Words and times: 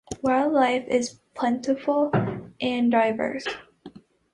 Wildlife 0.23 0.87
is 0.87 1.19
plentiful 1.35 2.09
and 2.59 2.89
diverse. 2.89 3.45